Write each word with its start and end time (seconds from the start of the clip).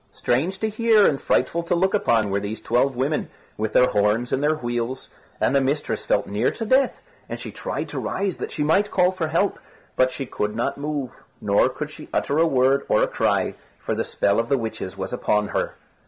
Strange 0.13 0.57
to 0.57 0.67
hear, 0.67 1.05
and 1.07 1.21
frightful 1.21 1.61
to 1.61 1.75
look 1.75 1.93
upon, 1.93 2.31
were 2.31 2.39
these 2.39 2.59
twelve 2.59 2.95
women, 2.95 3.29
with 3.55 3.73
their 3.73 3.85
horns 3.85 4.33
and 4.33 4.41
their 4.41 4.55
wheels; 4.55 5.09
and 5.39 5.55
the 5.55 5.61
mistress 5.61 6.03
felt 6.05 6.25
near 6.25 6.49
to 6.49 6.65
death, 6.65 6.99
and 7.29 7.39
she 7.39 7.51
tried 7.51 7.87
to 7.87 7.99
rise 7.99 8.37
that 8.37 8.49
she 8.51 8.63
might 8.63 8.89
call 8.89 9.11
for 9.11 9.27
help, 9.27 9.59
but 9.95 10.09
she 10.11 10.25
could 10.25 10.55
not 10.55 10.75
move, 10.75 11.11
nor 11.39 11.69
could 11.69 11.91
she 11.91 12.09
utter 12.11 12.39
a 12.39 12.47
word 12.47 12.81
or 12.89 13.03
a 13.03 13.07
cry, 13.07 13.53
for 13.77 13.93
the 13.93 14.03
spell 14.03 14.39
of 14.39 14.49
the 14.49 14.57
witches 14.57 14.97
was 14.97 15.13
upon 15.13 15.49
her. 15.49 15.75